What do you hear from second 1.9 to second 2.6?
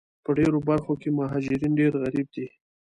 غریب دي